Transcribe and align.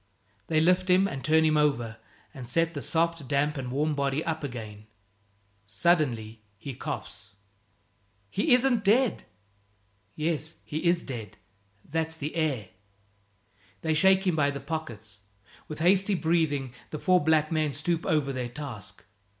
They 0.47 0.59
lift 0.59 0.89
him 0.89 1.07
and 1.07 1.23
turn 1.23 1.43
him 1.43 1.57
over, 1.57 1.97
and 2.33 2.47
set 2.47 2.73
the 2.73 2.81
soft, 2.81 3.27
damp 3.27 3.55
and 3.55 3.71
warm 3.71 3.93
body 3.93 4.23
up 4.25 4.43
again. 4.43 4.87
Suddenly 5.67 6.41
he 6.57 6.73
coughs. 6.73 7.33
"He 8.31 8.51
isn't 8.55 8.83
dead!" 8.83 9.25
"Yes, 10.15 10.55
he 10.65 10.85
is 10.85 11.03
dead; 11.03 11.37
that's 11.85 12.15
the 12.15 12.35
air." 12.35 12.69
They 13.81 13.93
shake 13.93 14.25
him 14.25 14.35
by 14.35 14.49
the 14.49 14.59
pockets; 14.59 15.19
with 15.67 15.81
hasty 15.81 16.15
breathing 16.15 16.73
the 16.89 16.97
four 16.97 17.23
black 17.23 17.51
men 17.51 17.71
stoop 17.71 18.03
over 18.03 18.33
their 18.33 18.49
task. 18.49 19.05